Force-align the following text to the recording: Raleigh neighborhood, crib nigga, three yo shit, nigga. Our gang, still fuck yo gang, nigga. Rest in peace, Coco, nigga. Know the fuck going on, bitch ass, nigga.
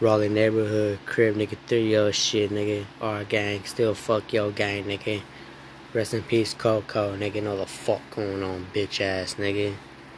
Raleigh 0.00 0.30
neighborhood, 0.30 0.98
crib 1.04 1.36
nigga, 1.36 1.58
three 1.66 1.92
yo 1.92 2.10
shit, 2.10 2.50
nigga. 2.50 2.86
Our 3.02 3.22
gang, 3.24 3.64
still 3.64 3.94
fuck 3.94 4.32
yo 4.32 4.50
gang, 4.50 4.84
nigga. 4.84 5.20
Rest 5.92 6.14
in 6.14 6.22
peace, 6.22 6.54
Coco, 6.54 7.14
nigga. 7.16 7.42
Know 7.42 7.58
the 7.58 7.66
fuck 7.66 8.00
going 8.16 8.42
on, 8.42 8.66
bitch 8.72 9.02
ass, 9.02 9.34
nigga. 9.34 9.74